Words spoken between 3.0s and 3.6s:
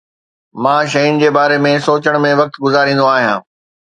آهيان